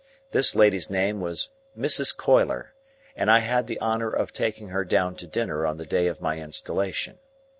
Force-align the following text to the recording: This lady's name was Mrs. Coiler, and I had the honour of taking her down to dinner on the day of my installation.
This 0.31 0.55
lady's 0.55 0.89
name 0.89 1.19
was 1.21 1.49
Mrs. 1.77 2.17
Coiler, 2.17 2.69
and 3.15 3.29
I 3.29 3.37
had 3.37 3.67
the 3.67 3.79
honour 3.79 4.09
of 4.09 4.33
taking 4.33 4.69
her 4.69 4.83
down 4.83 5.13
to 5.17 5.27
dinner 5.27 5.67
on 5.67 5.77
the 5.77 5.85
day 5.85 6.07
of 6.07 6.19
my 6.21 6.39
installation. 6.39 7.19